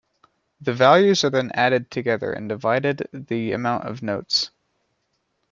The 0.61 0.73
values 0.73 1.23
are 1.23 1.29
then 1.29 1.51
added 1.53 1.91
together 1.91 2.33
and 2.33 2.49
divided 2.49 3.07
the 3.13 3.51
amount 3.51 3.85
of 3.87 4.01
notes. 4.01 4.49